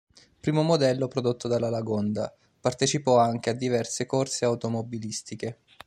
Primo 0.39 0.63
modello 0.63 1.07
prodotto 1.07 1.47
dalla 1.47 1.69
Lagonda, 1.69 2.35
partecipò 2.59 3.19
anche 3.19 3.51
a 3.51 3.53
diverse 3.53 4.07
corse 4.07 4.45
automobilistiche. 4.45 5.59